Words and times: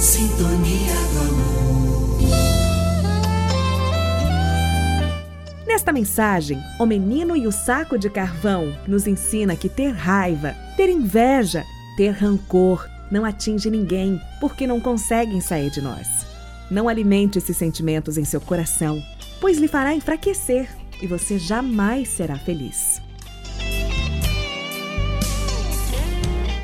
Sintonia 0.00 0.94
do 1.12 1.18
amor. 1.28 2.20
Nesta 5.66 5.92
mensagem, 5.92 6.58
o 6.78 6.86
menino 6.86 7.36
e 7.36 7.46
o 7.46 7.52
saco 7.52 7.98
de 7.98 8.08
carvão 8.08 8.74
nos 8.88 9.06
ensina 9.06 9.54
que 9.54 9.68
ter 9.68 9.90
raiva, 9.90 10.56
ter 10.74 10.88
inveja, 10.88 11.64
ter 11.98 12.12
rancor 12.12 12.88
não 13.10 13.26
atinge 13.26 13.68
ninguém 13.68 14.18
porque 14.40 14.66
não 14.66 14.80
conseguem 14.80 15.38
sair 15.38 15.68
de 15.68 15.82
nós. 15.82 16.08
Não 16.70 16.88
alimente 16.88 17.36
esses 17.36 17.58
sentimentos 17.58 18.16
em 18.16 18.24
seu 18.24 18.40
coração, 18.40 19.02
pois 19.38 19.58
lhe 19.58 19.68
fará 19.68 19.94
enfraquecer 19.94 20.70
e 21.02 21.06
você 21.06 21.38
jamais 21.38 22.08
será 22.08 22.36
feliz. 22.36 23.02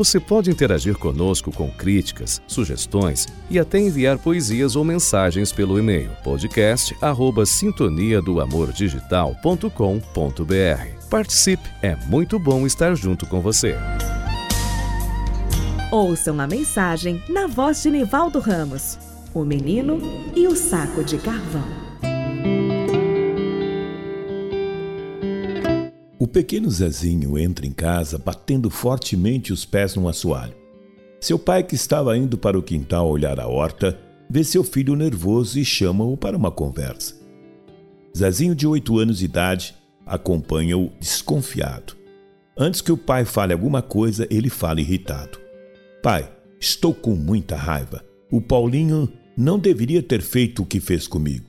Você 0.00 0.18
pode 0.18 0.50
interagir 0.50 0.96
conosco 0.96 1.52
com 1.52 1.70
críticas, 1.70 2.40
sugestões 2.46 3.26
e 3.50 3.58
até 3.58 3.78
enviar 3.78 4.16
poesias 4.16 4.74
ou 4.74 4.82
mensagens 4.82 5.52
pelo 5.52 5.78
e-mail 5.78 6.10
podcast@sintonia 6.24 8.22
do 8.22 8.40
amor 8.40 8.72
digital.com.br. 8.72 9.68
Participe, 11.10 11.68
é 11.82 11.94
muito 12.06 12.38
bom 12.38 12.66
estar 12.66 12.94
junto 12.94 13.26
com 13.26 13.42
você. 13.42 13.76
Ouçam 15.92 16.40
a 16.40 16.46
mensagem 16.46 17.22
na 17.28 17.46
voz 17.46 17.82
de 17.82 17.90
Nivaldo 17.90 18.38
Ramos, 18.38 18.98
o 19.34 19.44
menino 19.44 20.00
e 20.34 20.48
o 20.48 20.56
saco 20.56 21.04
de 21.04 21.18
carvão. 21.18 21.89
Pequeno 26.30 26.70
Zezinho 26.70 27.38
entra 27.38 27.66
em 27.66 27.72
casa 27.72 28.16
batendo 28.16 28.70
fortemente 28.70 29.52
os 29.52 29.64
pés 29.64 29.94
num 29.94 30.08
assoalho. 30.08 30.54
Seu 31.20 31.38
pai, 31.38 31.62
que 31.62 31.74
estava 31.74 32.16
indo 32.16 32.38
para 32.38 32.58
o 32.58 32.62
quintal 32.62 33.08
olhar 33.08 33.38
a 33.38 33.46
horta, 33.46 33.98
vê 34.28 34.42
seu 34.42 34.64
filho 34.64 34.96
nervoso 34.96 35.58
e 35.58 35.64
chama-o 35.64 36.16
para 36.16 36.36
uma 36.36 36.50
conversa. 36.50 37.14
Zezinho, 38.16 38.54
de 38.54 38.66
oito 38.66 38.98
anos 38.98 39.18
de 39.18 39.26
idade, 39.26 39.74
acompanha-o 40.06 40.90
desconfiado. 40.98 41.94
Antes 42.56 42.80
que 42.80 42.92
o 42.92 42.96
pai 42.96 43.24
fale 43.24 43.52
alguma 43.52 43.82
coisa, 43.82 44.26
ele 44.30 44.48
fala 44.48 44.80
irritado. 44.80 45.38
Pai, 46.02 46.30
estou 46.58 46.94
com 46.94 47.14
muita 47.14 47.56
raiva. 47.56 48.04
O 48.30 48.40
Paulinho 48.40 49.12
não 49.36 49.58
deveria 49.58 50.02
ter 50.02 50.22
feito 50.22 50.62
o 50.62 50.66
que 50.66 50.80
fez 50.80 51.06
comigo. 51.06 51.46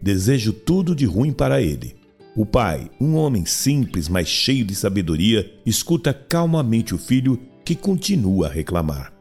Desejo 0.00 0.52
tudo 0.52 0.94
de 0.94 1.06
ruim 1.06 1.32
para 1.32 1.60
ele. 1.60 2.01
O 2.34 2.46
pai, 2.46 2.90
um 3.00 3.14
homem 3.14 3.44
simples, 3.44 4.08
mas 4.08 4.26
cheio 4.26 4.64
de 4.64 4.74
sabedoria, 4.74 5.52
escuta 5.66 6.14
calmamente 6.14 6.94
o 6.94 6.98
filho 6.98 7.38
que 7.64 7.74
continua 7.74 8.46
a 8.46 8.50
reclamar. 8.50 9.12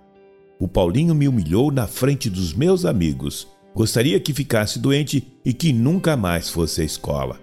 O 0.59 0.67
Paulinho 0.67 1.13
me 1.13 1.27
humilhou 1.27 1.71
na 1.71 1.87
frente 1.87 2.29
dos 2.29 2.53
meus 2.53 2.85
amigos. 2.85 3.47
Gostaria 3.75 4.19
que 4.19 4.33
ficasse 4.33 4.79
doente 4.79 5.27
e 5.43 5.53
que 5.53 5.73
nunca 5.73 6.15
mais 6.15 6.49
fosse 6.49 6.81
à 6.81 6.83
escola. 6.83 7.39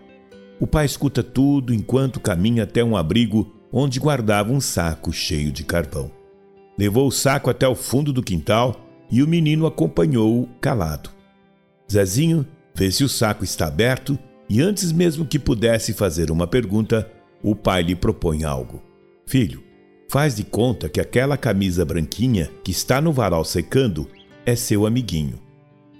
O 0.61 0.67
pai 0.67 0.87
escuta 0.87 1.23
tudo 1.23 1.75
enquanto 1.75 2.21
caminha 2.21 2.63
até 2.63 2.83
um 2.83 2.97
abrigo 2.97 3.55
onde 3.73 4.01
guardava 4.01 4.53
um 4.53 4.61
saco 4.61 5.13
cheio 5.13 5.53
de 5.53 5.65
carvão 5.65 6.19
levou 6.79 7.09
o 7.09 7.13
saco 7.13 7.51
até 7.51 7.67
o 7.67 7.75
fundo 7.75 8.13
do 8.13 8.23
quintal 8.23 8.87
e 9.11 9.21
o 9.21 9.27
menino 9.27 9.67
acompanhou-o 9.67 10.47
calado. 10.61 11.11
Zezinho 11.91 12.47
vê 12.73 12.91
se 12.93 13.03
o 13.03 13.09
saco 13.09 13.43
está 13.43 13.67
aberto 13.67 14.17
e, 14.49 14.61
antes 14.61 14.93
mesmo 14.93 15.27
que 15.27 15.39
pudesse 15.39 15.93
fazer 15.93 16.31
uma 16.31 16.47
pergunta, 16.47 17.11
o 17.43 17.55
pai 17.55 17.83
lhe 17.83 17.95
propõe 17.95 18.45
algo. 18.45 18.83
Filho, 19.27 19.63
faz 20.11 20.37
de 20.37 20.45
conta 20.45 20.89
que 20.89 21.01
aquela 21.01 21.37
camisa 21.37 21.85
branquinha 21.85 22.51
que 22.65 22.71
está 22.71 23.01
no 23.01 23.13
varal 23.13 23.45
secando 23.45 24.09
é 24.47 24.57
seu 24.57 24.87
amiguinho. 24.87 25.39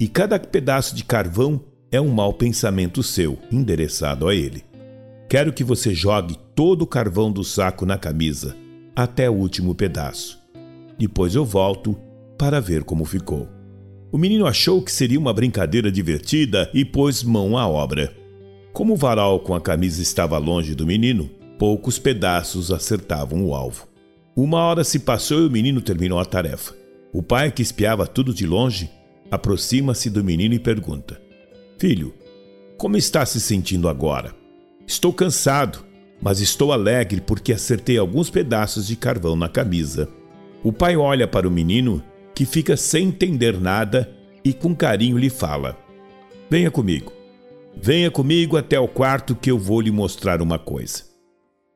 E 0.01 0.09
cada 0.09 0.39
pedaço 0.39 0.95
de 0.95 1.05
carvão 1.05 1.61
é 1.91 2.01
um 2.01 2.09
mau 2.09 2.33
pensamento 2.33 3.03
seu, 3.03 3.39
endereçado 3.51 4.29
a 4.29 4.35
ele. 4.35 4.65
Quero 5.29 5.53
que 5.53 5.63
você 5.63 5.95
jogue 5.95 6.39
todo 6.55 6.83
o 6.83 6.87
carvão 6.87 7.31
do 7.31 7.45
saco 7.45 7.85
na 7.85 7.99
camisa, 7.99 8.57
até 8.97 9.29
o 9.29 9.35
último 9.35 9.75
pedaço. 9.75 10.39
Depois 10.99 11.35
eu 11.35 11.45
volto 11.45 11.99
para 12.39 12.61
ver 12.61 12.85
como 12.85 13.05
ficou. 13.05 13.49
O 14.11 14.17
menino 14.17 14.47
achou 14.47 14.81
que 14.81 14.91
seria 14.91 15.19
uma 15.19 15.35
brincadeira 15.35 15.93
divertida 15.93 16.71
e 16.73 16.85
pôs 16.85 17.23
mão 17.23 17.59
à 17.59 17.69
obra. 17.69 18.17
Como 18.79 18.93
o 18.93 18.97
varal 18.97 19.41
com 19.41 19.57
a 19.57 19.61
camisa 19.61 20.01
estava 20.01 20.39
longe 20.39 20.73
do 20.73 20.87
menino, 20.87 21.29
poucos 21.59 21.99
pedaços 21.99 22.71
acertavam 22.71 23.45
o 23.45 23.53
alvo. 23.53 23.89
Uma 24.37 24.61
hora 24.61 24.85
se 24.85 25.01
passou 25.01 25.41
e 25.43 25.47
o 25.49 25.51
menino 25.51 25.83
terminou 25.83 26.21
a 26.21 26.25
tarefa. 26.25 26.77
O 27.13 27.21
pai, 27.21 27.51
que 27.51 27.61
espiava 27.61 28.07
tudo 28.07 28.33
de 28.33 28.47
longe, 28.47 28.89
aproxima-se 29.33 30.09
do 30.09 30.23
menino 30.23 30.55
e 30.55 30.61
pergunta: 30.61 31.21
Filho, 31.77 32.15
como 32.77 32.97
está 32.97 33.27
se 33.27 33.41
sentindo 33.41 33.89
agora? 33.89 34.33
Estou 34.87 35.13
cansado, 35.13 35.85
mas 36.23 36.39
estou 36.39 36.73
alegre 36.73 37.21
porque 37.21 37.53
acertei 37.53 37.99
alguns 37.99 38.31
pedaços 38.31 38.87
de 38.87 38.95
carvão 38.95 39.35
na 39.35 39.49
camisa 39.49 40.09
o 40.63 40.73
pai 40.73 40.97
olha 40.97 41.27
para 41.27 41.49
o 41.49 41.51
menino, 41.51 42.01
que 42.33 42.47
fica 42.47 42.77
sem 42.77 43.09
entender 43.09 43.61
nada, 43.61 44.09
e 44.45 44.53
com 44.53 44.73
carinho 44.73 45.19
lhe 45.19 45.31
fala: 45.31 45.77
Venha 46.49 46.71
comigo. 46.71 47.18
Venha 47.77 48.11
comigo 48.11 48.57
até 48.57 48.79
o 48.79 48.89
quarto 48.89 49.35
que 49.37 49.51
eu 49.51 49.59
vou 49.59 49.81
lhe 49.81 49.91
mostrar 49.91 50.43
uma 50.43 50.59
coisa. 50.59 51.05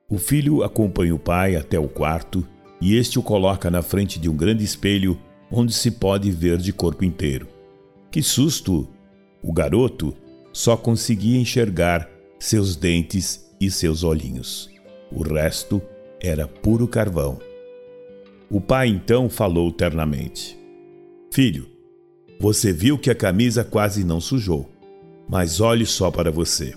O 0.08 0.18
filho 0.18 0.62
acompanha 0.62 1.14
o 1.14 1.18
pai 1.18 1.56
até 1.56 1.78
o 1.78 1.88
quarto 1.88 2.46
e 2.80 2.96
este 2.96 3.18
o 3.18 3.22
coloca 3.22 3.70
na 3.70 3.82
frente 3.82 4.18
de 4.18 4.28
um 4.28 4.36
grande 4.36 4.64
espelho 4.64 5.18
onde 5.50 5.72
se 5.72 5.90
pode 5.90 6.30
ver 6.30 6.58
de 6.58 6.72
corpo 6.72 7.04
inteiro. 7.04 7.46
Que 8.10 8.22
susto! 8.22 8.88
O 9.42 9.52
garoto 9.52 10.14
só 10.52 10.76
conseguia 10.76 11.38
enxergar 11.38 12.08
seus 12.38 12.76
dentes 12.76 13.48
e 13.60 13.70
seus 13.70 14.04
olhinhos. 14.04 14.70
O 15.10 15.22
resto 15.22 15.80
era 16.20 16.46
puro 16.46 16.86
carvão. 16.88 17.38
O 18.50 18.60
pai 18.60 18.88
então 18.88 19.28
falou 19.30 19.72
ternamente: 19.72 20.58
Filho, 21.30 21.68
você 22.38 22.72
viu 22.72 22.98
que 22.98 23.10
a 23.10 23.14
camisa 23.14 23.64
quase 23.64 24.04
não 24.04 24.20
sujou, 24.20 24.70
mas 25.32 25.62
olhe 25.62 25.86
só 25.86 26.10
para 26.10 26.30
você. 26.30 26.74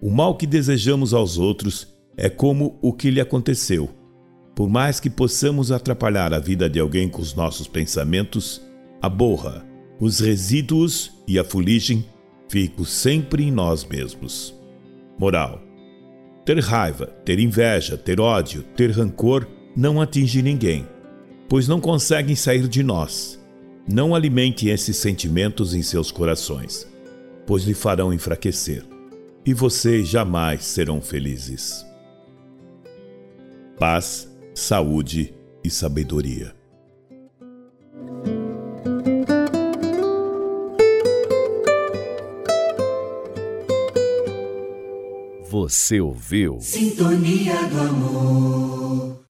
O 0.00 0.08
mal 0.08 0.36
que 0.36 0.46
desejamos 0.46 1.12
aos 1.12 1.36
outros 1.36 1.88
é 2.16 2.30
como 2.30 2.78
o 2.80 2.92
que 2.92 3.10
lhe 3.10 3.20
aconteceu. 3.20 3.90
Por 4.54 4.68
mais 4.68 5.00
que 5.00 5.10
possamos 5.10 5.72
atrapalhar 5.72 6.32
a 6.32 6.38
vida 6.38 6.70
de 6.70 6.78
alguém 6.78 7.08
com 7.08 7.20
os 7.20 7.34
nossos 7.34 7.66
pensamentos, 7.66 8.62
a 9.00 9.08
borra, 9.08 9.66
os 9.98 10.20
resíduos 10.20 11.10
e 11.26 11.40
a 11.40 11.42
fuligem 11.42 12.04
ficam 12.48 12.84
sempre 12.84 13.42
em 13.42 13.50
nós 13.50 13.84
mesmos. 13.84 14.54
Moral: 15.18 15.60
ter 16.44 16.60
raiva, 16.60 17.06
ter 17.24 17.40
inveja, 17.40 17.96
ter 17.96 18.20
ódio, 18.20 18.62
ter 18.76 18.92
rancor 18.92 19.44
não 19.76 20.00
atinge 20.00 20.40
ninguém, 20.40 20.86
pois 21.48 21.66
não 21.66 21.80
conseguem 21.80 22.36
sair 22.36 22.68
de 22.68 22.84
nós. 22.84 23.40
Não 23.92 24.14
alimente 24.14 24.68
esses 24.68 24.96
sentimentos 24.98 25.74
em 25.74 25.82
seus 25.82 26.12
corações, 26.12 26.91
pois 27.52 27.64
lhe 27.64 27.74
farão 27.74 28.14
enfraquecer, 28.14 28.82
e 29.44 29.52
vocês 29.52 30.08
jamais 30.08 30.64
serão 30.64 31.02
felizes. 31.02 31.84
Paz, 33.78 34.26
saúde 34.54 35.34
e 35.62 35.68
sabedoria. 35.68 36.56
Você 45.50 46.00
ouviu? 46.00 46.58
Sintonia 46.58 47.68
do 47.68 47.80
amor. 47.82 49.21